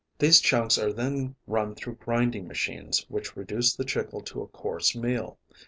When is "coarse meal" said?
4.47-5.37